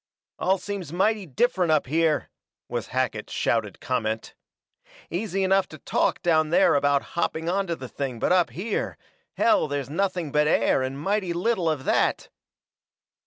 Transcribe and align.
"All 0.39 0.57
seems 0.57 0.91
mighty 0.91 1.27
different 1.27 1.71
up 1.71 1.85
here," 1.85 2.31
was 2.67 2.87
Hackett's 2.87 3.31
shouted 3.31 3.79
comment. 3.79 4.33
"Easy 5.11 5.43
enough 5.43 5.67
to 5.67 5.77
talk 5.77 6.23
down 6.23 6.49
there 6.49 6.73
about 6.73 7.03
hopping 7.13 7.47
onto 7.47 7.75
the 7.75 7.87
thing, 7.87 8.17
but 8.17 8.31
up 8.31 8.49
here 8.49 8.97
hell, 9.33 9.67
there's 9.67 9.91
nothing 9.91 10.31
but 10.31 10.47
air 10.47 10.81
and 10.81 10.99
mighty 10.99 11.33
little 11.33 11.69
of 11.69 11.83
that!" 11.83 12.29